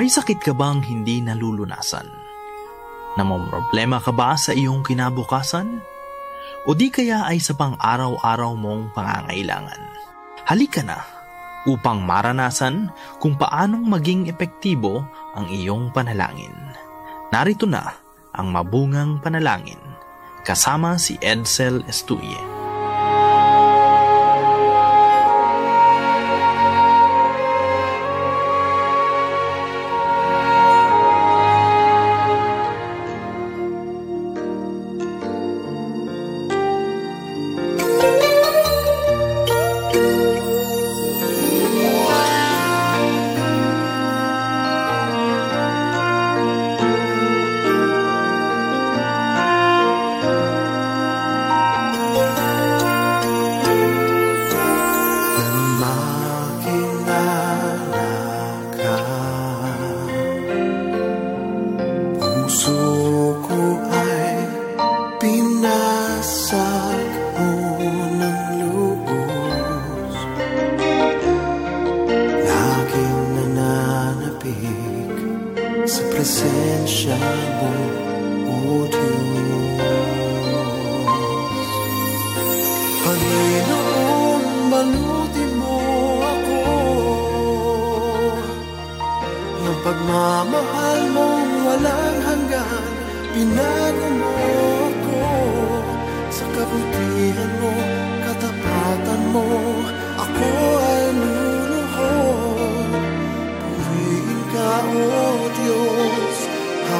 May 0.00 0.08
sakit 0.08 0.40
ka 0.40 0.56
bang 0.56 0.80
hindi 0.80 1.20
nalulunasan? 1.20 2.08
Namomroblema 3.20 4.00
ka 4.00 4.16
ba 4.16 4.32
sa 4.32 4.56
iyong 4.56 4.80
kinabukasan? 4.80 5.76
O 6.64 6.72
di 6.72 6.88
kaya 6.88 7.28
ay 7.28 7.36
sa 7.36 7.52
pang-araw-araw 7.52 8.56
mong 8.56 8.96
pangangailangan? 8.96 9.76
Halika 10.48 10.80
na 10.80 11.04
upang 11.68 12.00
maranasan 12.00 12.88
kung 13.20 13.36
paanong 13.36 13.84
maging 13.84 14.32
epektibo 14.32 15.04
ang 15.36 15.52
iyong 15.52 15.92
panalangin. 15.92 16.56
Narito 17.28 17.68
na 17.68 17.92
ang 18.32 18.48
mabungang 18.48 19.20
panalangin 19.20 19.84
kasama 20.48 20.96
si 20.96 21.20
Edsel 21.20 21.84
Estuye. 21.84 22.59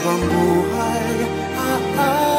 habang 0.01 0.25
buhay 0.33 1.17
aalis. 1.61 2.30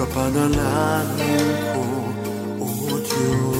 sa 0.00 0.08
panalangin 0.16 1.48
ko, 1.76 1.84
O 2.56 2.64
oh, 2.64 2.88
oh, 2.88 2.98
Diyos. 3.04 3.59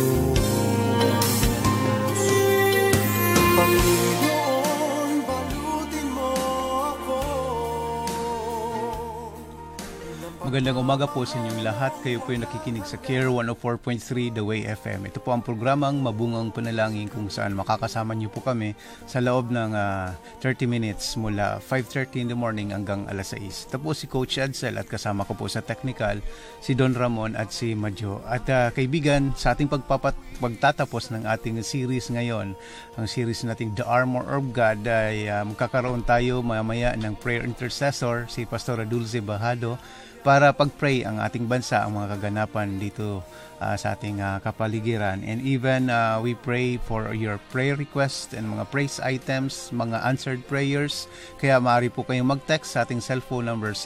Magandang 10.50 10.82
umaga 10.82 11.06
po 11.06 11.22
sa 11.22 11.38
inyong 11.38 11.62
lahat. 11.62 11.94
Kayo 12.02 12.18
po 12.26 12.34
yung 12.34 12.42
nakikinig 12.42 12.82
sa 12.82 12.98
Care 12.98 13.30
104.3 13.30 14.34
The 14.34 14.42
Way 14.42 14.66
FM. 14.66 15.06
Ito 15.06 15.22
po 15.22 15.30
ang 15.30 15.46
programang 15.46 16.02
Mabungang 16.02 16.50
Panalangin 16.50 17.06
kung 17.06 17.30
saan 17.30 17.54
makakasama 17.54 18.18
niyo 18.18 18.34
po 18.34 18.42
kami 18.42 18.74
sa 19.06 19.22
loob 19.22 19.54
ng 19.54 19.78
uh, 19.78 20.10
ah, 20.10 20.42
30 20.42 20.66
minutes 20.66 21.14
mula 21.14 21.62
5.30 21.62 22.26
in 22.26 22.28
the 22.34 22.34
morning 22.34 22.74
hanggang 22.74 23.06
alas 23.06 23.30
6. 23.30 23.70
Ito 23.70 23.78
po 23.78 23.94
si 23.94 24.10
Coach 24.10 24.42
Edsel 24.42 24.74
at 24.74 24.90
kasama 24.90 25.22
ko 25.22 25.38
po 25.38 25.46
sa 25.46 25.62
technical 25.62 26.18
si 26.58 26.74
Don 26.74 26.98
Ramon 26.98 27.38
at 27.38 27.54
si 27.54 27.78
Majo. 27.78 28.18
At 28.26 28.50
uh, 28.50 28.74
kaibigan, 28.74 29.30
sa 29.38 29.54
ating 29.54 29.70
pagpapat 29.70 30.18
pagtatapos 30.42 31.14
ng 31.14 31.30
ating 31.30 31.62
series 31.62 32.10
ngayon, 32.10 32.58
ang 32.98 33.06
series 33.06 33.46
nating 33.46 33.78
The 33.78 33.86
Armor 33.86 34.26
of 34.26 34.50
God 34.50 34.82
ay 34.82 35.30
uh, 35.30 35.46
magkakaroon 35.46 36.02
tayo 36.02 36.42
mamaya 36.42 36.98
ng 36.98 37.14
prayer 37.22 37.46
intercessor 37.46 38.26
si 38.26 38.50
Pastor 38.50 38.82
Dulce 38.82 39.22
Bahado 39.22 39.78
para 40.20 40.39
para 40.40 40.56
pagpray 40.56 41.04
ang 41.04 41.20
ating 41.20 41.44
bansa, 41.44 41.84
ang 41.84 42.00
mga 42.00 42.16
kaganapan 42.16 42.80
dito 42.80 43.20
uh, 43.60 43.76
sa 43.76 43.92
ating 43.92 44.24
uh, 44.24 44.40
kapaligiran. 44.40 45.20
And 45.20 45.44
even 45.44 45.92
uh, 45.92 46.16
we 46.16 46.32
pray 46.32 46.80
for 46.80 47.12
your 47.12 47.36
prayer 47.52 47.76
requests 47.76 48.32
and 48.32 48.48
mga 48.48 48.72
praise 48.72 48.96
items, 49.04 49.68
mga 49.68 50.00
answered 50.00 50.40
prayers. 50.48 51.12
Kaya 51.36 51.60
maaari 51.60 51.92
po 51.92 52.08
kayong 52.08 52.40
mag-text 52.40 52.72
sa 52.72 52.88
ating 52.88 53.04
cellphone 53.04 53.52
number 53.52 53.76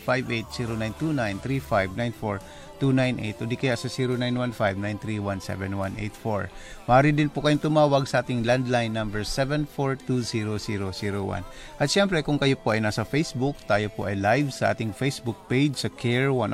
0929 0.00 2.40
0917-931-2982 2.82 3.46
di 3.46 3.54
kaya 3.54 3.78
sa 3.78 3.86
0915-931-7184. 3.86 6.50
Maaari 6.90 7.14
din 7.14 7.30
po 7.30 7.46
kayong 7.46 7.62
tumawag 7.62 8.10
sa 8.10 8.26
ating 8.26 8.42
landline 8.42 8.90
number 8.90 9.22
7420001. 9.22 11.46
At 11.78 11.86
syempre 11.86 12.18
kung 12.26 12.42
kayo 12.42 12.58
po 12.58 12.74
ay 12.74 12.82
nasa 12.82 13.06
Facebook, 13.06 13.54
tayo 13.70 13.86
po 13.94 14.10
ay 14.10 14.18
live 14.18 14.50
sa 14.50 14.74
ating 14.74 14.90
Facebook 14.90 15.38
page 15.46 15.78
sa 15.78 15.86
Care 15.94 16.34
104.3 16.34 16.42
uh, 16.42 16.50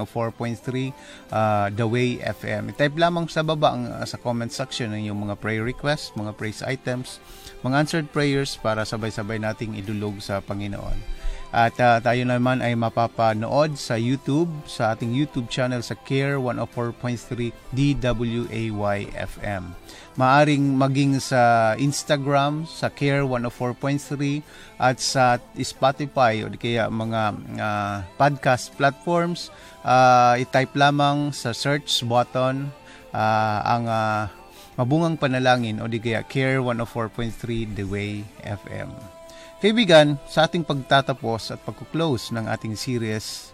ah, 1.32 1.72
The 1.72 1.88
Way 1.88 2.20
FM. 2.20 2.76
Type 2.76 3.00
lamang 3.00 3.32
sa 3.32 3.40
baba 3.40 3.72
ang, 3.72 3.88
ah, 3.88 4.04
sa 4.04 4.20
comment 4.20 4.52
section 4.52 4.92
ng 4.92 5.08
iyong 5.08 5.24
mga 5.24 5.40
prayer 5.40 5.64
requests, 5.64 6.12
mga 6.12 6.36
praise 6.36 6.60
items, 6.60 7.24
mga 7.64 7.88
answered 7.88 8.12
prayers 8.12 8.60
para 8.60 8.84
sabay-sabay 8.84 9.40
nating 9.40 9.80
idulog 9.80 10.20
sa 10.20 10.44
Panginoon. 10.44 11.16
At 11.48 11.80
uh, 11.80 11.96
tayo 12.04 12.28
naman 12.28 12.60
ay 12.60 12.76
mapapanood 12.76 13.80
sa 13.80 13.96
YouTube, 13.96 14.52
sa 14.68 14.92
ating 14.92 15.16
YouTube 15.16 15.48
channel 15.48 15.80
sa 15.80 15.96
Care 15.96 16.36
104.3 16.36 17.56
DWAY 17.72 19.08
FM. 19.16 19.72
Maaring 20.18 20.76
maging 20.76 21.16
sa 21.24 21.72
Instagram 21.80 22.68
sa 22.68 22.92
Care 22.92 23.24
104.3 23.24 24.44
at 24.76 25.00
sa 25.00 25.40
Spotify 25.56 26.44
o 26.44 26.52
kaya 26.52 26.92
mga 26.92 27.22
uh, 27.56 27.96
podcast 28.20 28.76
platforms. 28.76 29.48
Uh, 29.80 30.36
i-type 30.36 30.76
lamang 30.76 31.32
sa 31.32 31.56
search 31.56 32.04
button 32.04 32.68
uh, 33.16 33.58
ang 33.64 33.88
uh, 33.88 34.28
mabungang 34.76 35.16
panalangin 35.16 35.80
o 35.80 35.88
di 35.88 35.96
kaya 35.96 36.20
Care 36.28 36.60
104.3 36.60 37.72
The 37.72 37.86
Way 37.88 38.28
FM. 38.44 39.17
Kaibigan, 39.58 40.22
sa 40.30 40.46
ating 40.46 40.62
pagtatapos 40.62 41.50
at 41.50 41.58
pagkuklose 41.66 42.30
ng 42.30 42.46
ating 42.46 42.78
series 42.78 43.50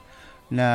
na 0.52 0.68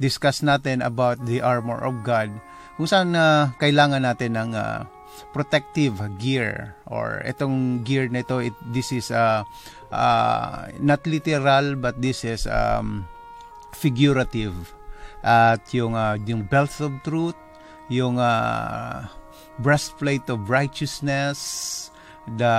discuss 0.00 0.40
natin 0.40 0.80
about 0.80 1.20
the 1.28 1.44
armor 1.44 1.76
of 1.84 2.00
God, 2.00 2.32
kung 2.80 2.88
saan 2.88 3.12
uh, 3.12 3.52
kailangan 3.60 4.08
natin 4.08 4.40
ng 4.40 4.56
uh, 4.56 4.88
protective 5.36 6.00
gear 6.16 6.72
or 6.88 7.20
itong 7.28 7.84
gear 7.84 8.08
nito 8.08 8.40
it, 8.40 8.56
this 8.72 8.88
is 8.88 9.12
uh, 9.12 9.44
uh, 9.92 10.64
not 10.80 11.04
literal 11.04 11.76
but 11.76 12.00
this 12.00 12.24
is 12.24 12.48
um, 12.48 13.04
figurative. 13.76 14.56
At 15.20 15.60
yung 15.76 15.92
uh, 15.92 16.16
yung 16.24 16.48
belt 16.48 16.72
of 16.80 17.04
truth 17.04 17.36
yung 17.92 18.16
uh, 18.16 19.06
breastplate 19.60 20.26
of 20.32 20.48
righteousness 20.48 21.90
the 22.34 22.54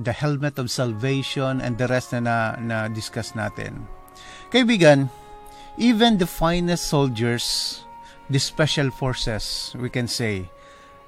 the 0.00 0.12
helmet 0.16 0.56
of 0.56 0.72
salvation 0.72 1.60
and 1.60 1.76
the 1.76 1.84
rest 1.84 2.16
na 2.16 2.20
na, 2.24 2.36
na 2.56 2.76
discuss 2.88 3.36
natin. 3.36 3.84
Kaibigan, 4.48 5.12
even 5.76 6.16
the 6.16 6.26
finest 6.26 6.88
soldiers, 6.88 7.80
the 8.32 8.40
special 8.40 8.88
forces, 8.88 9.76
we 9.76 9.92
can 9.92 10.08
say, 10.08 10.48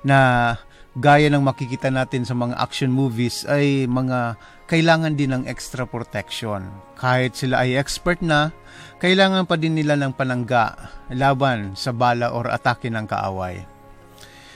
na 0.04 0.54
gaya 0.92 1.32
ng 1.32 1.40
makikita 1.40 1.88
natin 1.88 2.28
sa 2.28 2.36
mga 2.36 2.52
action 2.60 2.92
movies 2.92 3.48
ay 3.48 3.88
mga 3.88 4.36
kailangan 4.68 5.16
din 5.16 5.32
ng 5.32 5.44
extra 5.48 5.88
protection. 5.88 6.68
Kahit 7.00 7.36
sila 7.36 7.64
ay 7.64 7.80
expert 7.80 8.20
na, 8.20 8.52
kailangan 9.00 9.48
pa 9.48 9.56
din 9.56 9.72
nila 9.76 9.96
ng 9.96 10.12
panangga 10.12 10.76
laban 11.12 11.72
sa 11.72 11.96
bala 11.96 12.32
or 12.32 12.48
atake 12.52 12.92
ng 12.92 13.08
kaaway. 13.08 13.64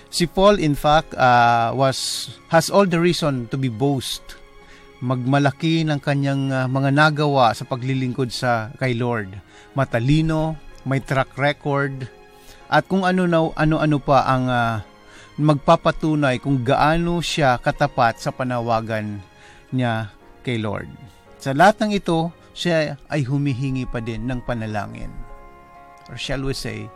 Si 0.09 0.25
Paul 0.31 0.63
in 0.63 0.79
fact 0.79 1.13
uh, 1.19 1.75
was 1.75 2.31
has 2.49 2.71
all 2.71 2.87
the 2.87 2.99
reason 2.99 3.51
to 3.51 3.57
be 3.59 3.69
boast 3.69 4.37
magmalaki 5.01 5.85
ng 5.85 6.01
kanyang 6.01 6.49
uh, 6.49 6.65
mga 6.65 6.89
nagawa 6.93 7.53
sa 7.53 7.69
paglilingkod 7.69 8.33
sa 8.33 8.73
kay 8.81 8.97
Lord. 8.97 9.29
Matalino, 9.77 10.57
may 10.89 11.05
track 11.05 11.37
record, 11.37 12.09
at 12.67 12.89
kung 12.89 13.05
ano 13.05 13.29
na 13.29 13.53
ano-ano 13.55 14.01
pa 14.01 14.25
ang 14.25 14.45
uh, 14.49 14.81
magpapatunay 15.37 16.41
kung 16.41 16.65
gaano 16.65 17.21
siya 17.21 17.61
katapat 17.61 18.19
sa 18.19 18.33
panawagan 18.33 19.21
niya 19.69 20.11
kay 20.41 20.57
Lord. 20.57 20.89
Sa 21.37 21.53
lahat 21.53 21.85
ng 21.85 21.93
ito, 21.93 22.33
siya 22.57 22.97
ay 23.13 23.23
humihingi 23.29 23.85
pa 23.85 24.01
din 24.01 24.25
ng 24.25 24.41
panalangin. 24.49 25.13
Or 26.09 26.17
shall 26.17 26.41
we 26.41 26.57
say, 26.57 26.89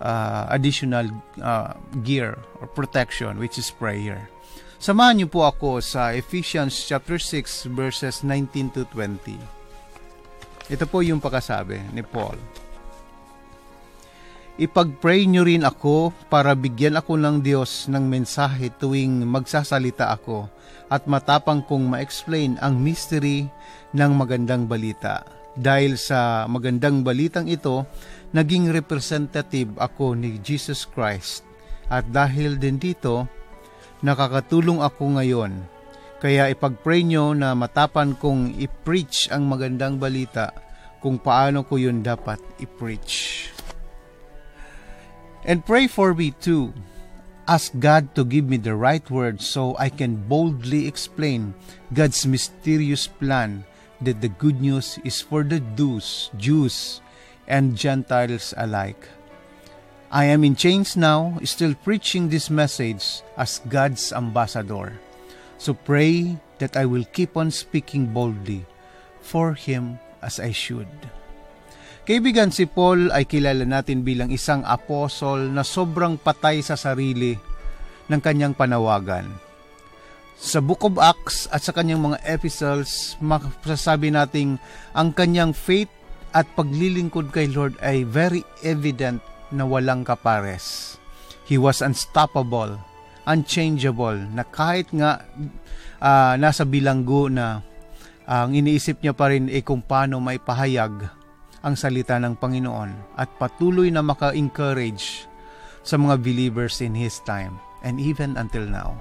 uh, 0.00 0.48
additional 0.50 1.06
uh, 1.40 1.76
gear 2.02 2.40
or 2.60 2.66
protection 2.66 3.38
which 3.38 3.60
is 3.60 3.70
prayer. 3.70 4.28
Samahan 4.80 5.20
niyo 5.20 5.28
po 5.28 5.44
ako 5.44 5.84
sa 5.84 6.16
Ephesians 6.16 6.72
chapter 6.88 7.20
6 7.20 7.68
verses 7.76 8.24
19 8.24 8.72
to 8.72 8.82
20. 8.96 9.36
Ito 10.72 10.84
po 10.88 11.04
yung 11.04 11.20
pakasabi 11.20 11.84
ni 11.92 12.00
Paul. 12.00 12.40
Ipag-pray 14.60 15.24
nyo 15.24 15.44
rin 15.44 15.64
ako 15.64 16.12
para 16.28 16.52
bigyan 16.52 17.00
ako 17.00 17.16
ng 17.16 17.40
Diyos 17.40 17.88
ng 17.88 18.04
mensahe 18.04 18.68
tuwing 18.76 19.24
magsasalita 19.24 20.12
ako 20.12 20.52
at 20.92 21.08
matapang 21.08 21.64
kong 21.64 21.88
ma-explain 21.88 22.60
ang 22.60 22.76
mystery 22.76 23.48
ng 23.96 24.12
magandang 24.12 24.68
balita. 24.68 25.24
Dahil 25.56 25.96
sa 25.96 26.44
magandang 26.44 27.00
balitang 27.00 27.48
ito, 27.48 27.88
naging 28.30 28.70
representative 28.70 29.74
ako 29.78 30.14
ni 30.14 30.38
Jesus 30.42 30.86
Christ. 30.86 31.42
At 31.90 32.06
dahil 32.14 32.54
din 32.54 32.78
dito, 32.78 33.26
nakakatulong 34.06 34.78
ako 34.78 35.18
ngayon. 35.18 35.52
Kaya 36.20 36.52
ipag-pray 36.52 37.02
nyo 37.02 37.32
na 37.32 37.56
matapan 37.56 38.14
kong 38.14 38.54
i-preach 38.60 39.32
ang 39.32 39.48
magandang 39.48 39.96
balita 39.96 40.52
kung 41.00 41.16
paano 41.16 41.64
ko 41.64 41.80
yun 41.80 42.04
dapat 42.04 42.38
i-preach. 42.60 43.48
And 45.48 45.64
pray 45.64 45.88
for 45.88 46.12
me 46.12 46.36
too. 46.36 46.76
Ask 47.48 47.72
God 47.80 48.14
to 48.14 48.22
give 48.22 48.46
me 48.46 48.60
the 48.60 48.76
right 48.76 49.02
words 49.10 49.48
so 49.48 49.74
I 49.80 49.90
can 49.90 50.28
boldly 50.28 50.86
explain 50.86 51.56
God's 51.90 52.22
mysterious 52.28 53.08
plan 53.08 53.66
that 54.04 54.22
the 54.22 54.30
good 54.30 54.60
news 54.60 55.00
is 55.02 55.18
for 55.18 55.42
the 55.42 55.58
Jews, 55.74 56.30
Jews 56.36 57.00
and 57.50 57.74
Gentiles 57.74 58.54
alike. 58.54 59.10
I 60.10 60.30
am 60.30 60.42
in 60.42 60.54
chains 60.54 60.94
now, 60.94 61.38
still 61.42 61.74
preaching 61.74 62.30
this 62.30 62.50
message 62.50 63.22
as 63.34 63.62
God's 63.66 64.14
ambassador. 64.14 64.98
So 65.58 65.74
pray 65.74 66.38
that 66.58 66.74
I 66.78 66.86
will 66.86 67.06
keep 67.10 67.36
on 67.36 67.50
speaking 67.50 68.10
boldly 68.10 68.66
for 69.22 69.54
Him 69.54 69.98
as 70.22 70.38
I 70.38 70.50
should. 70.50 70.90
Kaibigan, 72.10 72.50
si 72.50 72.66
Paul 72.66 73.14
ay 73.14 73.28
kilala 73.28 73.62
natin 73.62 74.02
bilang 74.02 74.34
isang 74.34 74.66
apostol 74.66 75.46
na 75.46 75.62
sobrang 75.62 76.18
patay 76.18 76.58
sa 76.64 76.74
sarili 76.74 77.38
ng 78.10 78.18
kanyang 78.18 78.56
panawagan. 78.56 79.30
Sa 80.40 80.58
Book 80.58 80.82
of 80.82 80.96
Acts 80.96 81.46
at 81.52 81.62
sa 81.62 81.70
kanyang 81.70 82.00
mga 82.00 82.18
epistles, 82.24 83.14
masasabi 83.20 84.10
nating 84.10 84.56
ang 84.96 85.12
kanyang 85.12 85.52
faith 85.52 85.92
at 86.30 86.46
paglilingkod 86.54 87.34
kay 87.34 87.50
Lord 87.50 87.74
ay 87.82 88.06
very 88.06 88.46
evident 88.62 89.18
na 89.50 89.66
walang 89.66 90.06
kapares. 90.06 90.96
He 91.46 91.58
was 91.58 91.82
unstoppable, 91.82 92.78
unchangeable, 93.26 94.14
na 94.30 94.46
kahit 94.46 94.86
nga 94.94 95.26
uh, 95.98 96.34
nasa 96.38 96.62
bilanggo 96.62 97.26
na 97.26 97.66
ang 98.30 98.54
iniisip 98.54 99.02
niya 99.02 99.10
pa 99.10 99.34
rin 99.34 99.50
ay 99.50 99.66
kung 99.66 99.82
paano 99.82 100.22
may 100.22 100.38
pahayag 100.38 101.02
ang 101.66 101.74
salita 101.74 102.14
ng 102.22 102.38
Panginoon 102.38 103.18
at 103.18 103.28
patuloy 103.36 103.90
na 103.90 104.00
maka-encourage 104.00 105.26
sa 105.82 105.98
mga 105.98 106.22
believers 106.22 106.78
in 106.78 106.94
His 106.94 107.18
time 107.26 107.58
and 107.82 107.98
even 107.98 108.38
until 108.38 108.64
now. 108.64 108.94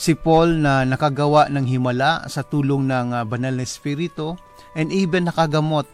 Si 0.00 0.16
Paul 0.16 0.64
na 0.64 0.86
nakagawa 0.88 1.52
ng 1.52 1.66
himala 1.68 2.24
sa 2.30 2.40
tulong 2.40 2.88
ng 2.88 3.12
uh, 3.12 3.26
banal 3.28 3.52
na 3.52 3.66
espiritu 3.68 4.32
and 4.72 4.88
even 4.88 5.28
nakagamot 5.28 5.84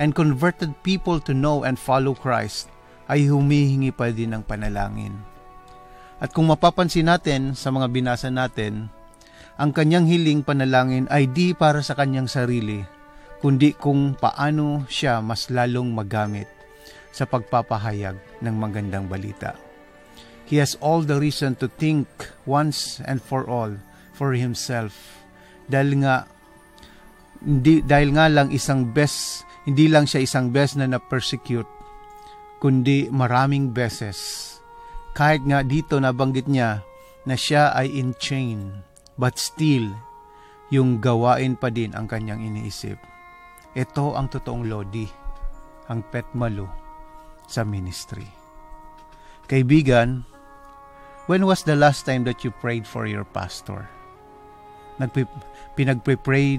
and 0.00 0.16
converted 0.16 0.72
people 0.86 1.20
to 1.20 1.36
know 1.36 1.64
and 1.64 1.76
follow 1.76 2.16
Christ 2.16 2.72
ay 3.10 3.28
humihingi 3.28 3.92
pa 3.92 4.08
din 4.08 4.32
ng 4.32 4.42
panalangin. 4.46 5.12
At 6.22 6.30
kung 6.30 6.48
mapapansin 6.48 7.10
natin 7.10 7.58
sa 7.58 7.74
mga 7.74 7.90
binasa 7.90 8.30
natin, 8.30 8.88
ang 9.58 9.74
kanyang 9.74 10.06
hiling 10.06 10.46
panalangin 10.46 11.10
ay 11.10 11.28
di 11.28 11.52
para 11.52 11.82
sa 11.82 11.98
kanyang 11.98 12.30
sarili, 12.30 12.80
kundi 13.42 13.74
kung 13.74 14.14
paano 14.16 14.86
siya 14.86 15.18
mas 15.18 15.50
lalong 15.50 15.90
magamit 15.90 16.46
sa 17.12 17.28
pagpapahayag 17.28 18.16
ng 18.40 18.54
magandang 18.56 19.10
balita. 19.10 19.58
He 20.48 20.62
has 20.62 20.78
all 20.80 21.04
the 21.04 21.20
reason 21.20 21.58
to 21.60 21.68
think 21.68 22.08
once 22.48 23.02
and 23.04 23.20
for 23.20 23.44
all 23.44 23.76
for 24.16 24.32
himself. 24.36 25.20
Dahil 25.68 26.04
nga 26.04 26.28
hindi, 27.42 27.82
dahil 27.82 28.14
nga 28.14 28.30
lang 28.30 28.54
isang 28.54 28.86
best, 28.94 29.42
hindi 29.62 29.86
lang 29.86 30.10
siya 30.10 30.26
isang 30.26 30.50
best 30.50 30.74
na 30.74 30.90
na-persecute, 30.90 31.68
kundi 32.58 33.06
maraming 33.10 33.70
beses. 33.70 34.50
Kahit 35.14 35.44
nga 35.46 35.62
dito 35.62 36.00
nabanggit 36.02 36.50
niya 36.50 36.82
na 37.28 37.36
siya 37.38 37.70
ay 37.76 37.90
in 37.94 38.16
chain, 38.18 38.82
but 39.14 39.38
still, 39.38 39.86
yung 40.72 40.98
gawain 41.04 41.54
pa 41.54 41.68
din 41.68 41.92
ang 41.92 42.08
kanyang 42.08 42.40
iniisip. 42.40 42.96
Ito 43.76 44.16
ang 44.16 44.32
totoong 44.32 44.66
Lodi, 44.66 45.06
ang 45.92 46.00
petmalo 46.08 46.66
sa 47.44 47.62
ministry. 47.62 48.24
Kaibigan, 49.46 50.24
when 51.28 51.44
was 51.44 51.62
the 51.68 51.76
last 51.76 52.08
time 52.08 52.24
that 52.24 52.40
you 52.40 52.50
prayed 52.64 52.88
for 52.88 53.04
your 53.04 53.28
pastor? 53.28 53.84
Nagpi- 54.96 55.28
pinagpe-pray 55.76 56.56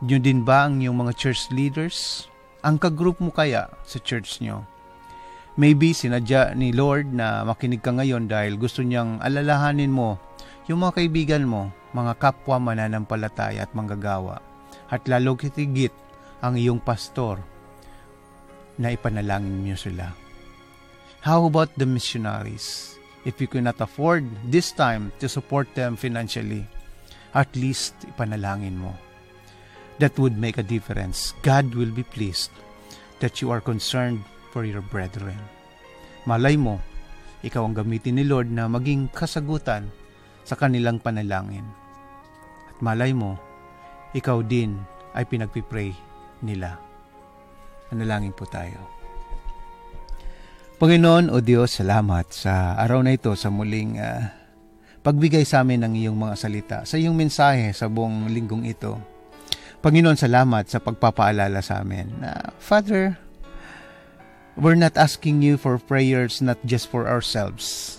nyo 0.00 0.18
din 0.18 0.40
ba 0.40 0.64
ang 0.64 0.80
yung 0.80 1.04
mga 1.04 1.12
church 1.20 1.52
leaders? 1.52 2.29
Ang 2.60 2.76
kagroup 2.76 3.24
mo 3.24 3.32
kaya 3.32 3.72
sa 3.88 3.96
church 4.04 4.44
nyo? 4.44 4.68
Maybe 5.56 5.96
sinadya 5.96 6.52
ni 6.52 6.76
Lord 6.76 7.08
na 7.08 7.40
makinig 7.40 7.80
ka 7.80 7.96
ngayon 7.96 8.28
dahil 8.28 8.60
gusto 8.60 8.84
niyang 8.84 9.16
alalahanin 9.24 9.88
mo 9.88 10.20
yung 10.68 10.84
mga 10.84 11.00
kaibigan 11.00 11.44
mo, 11.48 11.72
mga 11.96 12.20
kapwa 12.20 12.60
mananampalataya 12.60 13.64
at 13.64 13.72
manggagawa. 13.72 14.44
At 14.92 15.08
lalo 15.08 15.40
kitigit 15.40 15.90
ang 16.44 16.60
iyong 16.60 16.84
pastor 16.84 17.40
na 18.76 18.92
ipanalangin 18.92 19.64
niyo 19.64 19.80
sila. 19.80 20.12
How 21.24 21.48
about 21.48 21.72
the 21.80 21.88
missionaries? 21.88 22.96
If 23.24 23.40
you 23.40 23.48
cannot 23.48 23.80
afford 23.80 24.24
this 24.48 24.72
time 24.72 25.12
to 25.20 25.28
support 25.28 25.68
them 25.76 25.96
financially, 25.96 26.64
at 27.32 27.48
least 27.56 27.96
ipanalangin 28.04 28.76
mo. 28.76 28.92
That 30.00 30.16
would 30.16 30.40
make 30.40 30.56
a 30.56 30.64
difference. 30.64 31.36
God 31.44 31.76
will 31.76 31.92
be 31.92 32.08
pleased 32.08 32.48
that 33.20 33.44
you 33.44 33.52
are 33.52 33.60
concerned 33.60 34.24
for 34.48 34.64
your 34.64 34.80
brethren. 34.80 35.36
Malay 36.24 36.56
mo, 36.56 36.80
ikaw 37.44 37.68
ang 37.68 37.76
gamitin 37.76 38.16
ni 38.16 38.24
Lord 38.24 38.48
na 38.48 38.64
maging 38.64 39.12
kasagutan 39.12 39.92
sa 40.40 40.56
kanilang 40.56 41.04
panalangin. 41.04 41.68
At 42.72 42.80
malay 42.80 43.12
mo, 43.12 43.36
ikaw 44.16 44.40
din 44.40 44.80
ay 45.12 45.28
pinagpipray 45.28 45.92
nila. 46.40 46.80
Manalangin 47.92 48.32
po 48.32 48.48
tayo. 48.48 48.80
Panginoon 50.80 51.28
o 51.28 51.44
Diyos, 51.44 51.76
salamat 51.76 52.32
sa 52.32 52.72
araw 52.80 53.04
na 53.04 53.12
ito 53.12 53.36
sa 53.36 53.52
muling 53.52 54.00
uh, 54.00 54.32
pagbigay 55.04 55.44
sa 55.44 55.60
amin 55.60 55.84
ng 55.84 55.92
iyong 55.92 56.16
mga 56.16 56.34
salita, 56.40 56.78
sa 56.88 56.96
iyong 56.96 57.12
mensahe 57.12 57.68
sa 57.76 57.84
buong 57.92 58.32
linggong 58.32 58.64
ito. 58.64 59.19
Panginoon, 59.80 60.20
salamat 60.20 60.68
sa 60.68 60.76
pagpapaalala 60.76 61.64
sa 61.64 61.80
amin 61.80 62.12
na, 62.20 62.52
Father, 62.60 63.16
we're 64.60 64.76
not 64.76 64.92
asking 65.00 65.40
you 65.40 65.56
for 65.56 65.80
prayers 65.80 66.44
not 66.44 66.60
just 66.68 66.92
for 66.92 67.08
ourselves, 67.08 67.96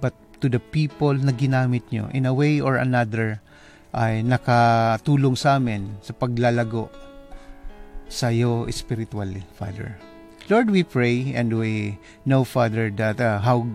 but 0.00 0.16
to 0.40 0.48
the 0.48 0.56
people 0.56 1.12
na 1.12 1.36
ginamit 1.36 1.84
nyo 1.92 2.08
in 2.16 2.24
a 2.24 2.32
way 2.32 2.64
or 2.64 2.80
another 2.80 3.44
ay 3.92 4.24
nakatulong 4.24 5.36
sa 5.36 5.60
amin 5.60 6.00
sa 6.00 6.16
paglalago 6.16 6.88
sa 8.08 8.32
iyo 8.32 8.64
spiritually, 8.72 9.44
Father. 9.60 10.00
Lord, 10.48 10.72
we 10.72 10.80
pray 10.80 11.36
and 11.36 11.52
we 11.60 12.00
know, 12.24 12.42
Father, 12.42 12.88
that 12.96 13.20
uh, 13.20 13.38
how 13.44 13.68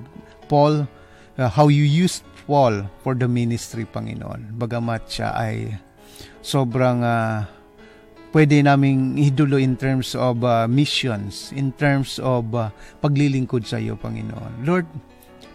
Paul 0.50 0.90
uh, 1.38 1.54
how 1.54 1.70
you 1.70 1.86
used 1.86 2.26
Paul 2.50 2.90
for 3.06 3.14
the 3.14 3.30
ministry, 3.30 3.86
Panginoon. 3.86 4.58
Bagamat 4.58 5.06
siya 5.06 5.38
ay 5.38 5.85
sobrang 6.46 7.02
uh, 7.02 7.42
pwede 8.30 8.62
naming 8.62 9.18
idulo 9.18 9.58
in 9.58 9.74
terms 9.74 10.14
of 10.14 10.46
uh, 10.46 10.70
missions, 10.70 11.50
in 11.58 11.74
terms 11.74 12.22
of 12.22 12.46
uh, 12.54 12.70
paglilingkod 13.02 13.66
sa 13.66 13.82
iyo, 13.82 13.98
Panginoon. 13.98 14.62
Lord, 14.62 14.86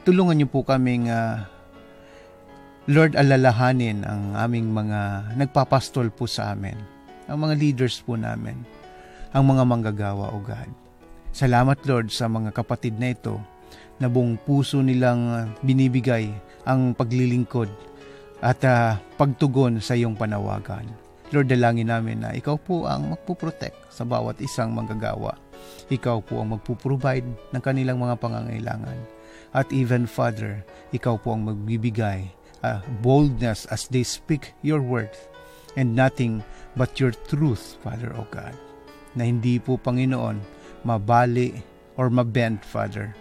tulungan 0.02 0.42
niyo 0.42 0.50
po 0.50 0.66
kaming 0.66 1.06
uh, 1.06 1.46
Lord, 2.90 3.14
alalahanin 3.14 4.02
ang 4.02 4.34
aming 4.34 4.74
mga 4.74 5.30
nagpapastol 5.38 6.10
po 6.10 6.26
sa 6.26 6.56
amin, 6.56 6.74
ang 7.30 7.38
mga 7.38 7.54
leaders 7.54 8.02
po 8.02 8.18
namin, 8.18 8.58
ang 9.30 9.46
mga 9.46 9.62
manggagawa, 9.62 10.34
O 10.34 10.42
God. 10.42 10.66
Salamat, 11.30 11.78
Lord, 11.86 12.10
sa 12.10 12.26
mga 12.26 12.50
kapatid 12.50 12.98
na 12.98 13.14
ito 13.14 13.38
na 14.02 14.10
buong 14.10 14.34
puso 14.42 14.82
nilang 14.82 15.54
binibigay 15.62 16.34
ang 16.66 16.90
paglilingkod 16.98 17.70
at 18.40 18.60
uh, 18.64 18.96
pagtugon 19.20 19.80
sa 19.80 19.96
iyong 19.96 20.16
panawagan. 20.16 20.88
Lord, 21.30 21.46
dalangin 21.46 21.92
namin 21.92 22.26
na 22.26 22.34
ikaw 22.34 22.58
po 22.58 22.90
ang 22.90 23.14
magpuprotect 23.14 23.94
sa 23.94 24.02
bawat 24.02 24.42
isang 24.42 24.74
manggagawa. 24.74 25.38
Ikaw 25.86 26.26
po 26.26 26.42
ang 26.42 26.58
magpuprovide 26.58 27.54
ng 27.54 27.62
kanilang 27.62 28.02
mga 28.02 28.18
pangangailangan. 28.18 28.98
At 29.54 29.70
even, 29.70 30.10
Father, 30.10 30.66
ikaw 30.90 31.18
po 31.22 31.38
ang 31.38 31.46
magbibigay 31.46 32.26
uh, 32.66 32.82
boldness 32.98 33.66
as 33.70 33.86
they 33.90 34.02
speak 34.02 34.56
your 34.66 34.82
word 34.82 35.10
and 35.78 35.94
nothing 35.94 36.42
but 36.74 36.98
your 36.98 37.14
truth, 37.30 37.78
Father, 37.82 38.10
O 38.18 38.26
God. 38.30 38.54
Na 39.14 39.26
hindi 39.26 39.58
po, 39.62 39.78
Panginoon, 39.78 40.38
mabali 40.82 41.54
or 41.94 42.10
mabend, 42.10 42.62
Father, 42.62 43.14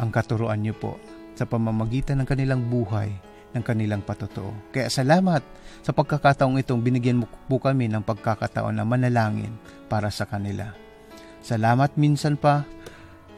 ang 0.00 0.12
katuruan 0.12 0.64
niyo 0.64 0.76
po 0.76 0.96
sa 1.34 1.44
pamamagitan 1.44 2.22
ng 2.22 2.28
kanilang 2.28 2.62
buhay, 2.70 3.10
ng 3.54 3.64
kanilang 3.64 4.02
patotoo. 4.02 4.52
Kaya 4.74 4.90
salamat 4.90 5.40
sa 5.80 5.94
pagkakataong 5.94 6.60
itong 6.60 6.82
binigyan 6.82 7.22
mo 7.22 7.26
po 7.30 7.62
kami 7.62 7.86
ng 7.88 8.02
pagkakataon 8.02 8.76
na 8.76 8.84
manalangin 8.84 9.54
para 9.86 10.10
sa 10.10 10.26
kanila. 10.26 10.74
Salamat 11.40 11.94
minsan 11.94 12.34
pa, 12.34 12.66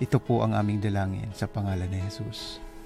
ito 0.00 0.16
po 0.18 0.42
ang 0.42 0.56
aming 0.56 0.80
dalangin 0.80 1.28
sa 1.36 1.46
pangalan 1.46 1.88
ni 1.88 2.00
Jesus. 2.08 2.65